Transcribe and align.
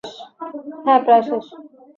হ্যাঁ, 0.85 0.99
প্রায় 1.05 1.23
শেষ। 1.27 1.45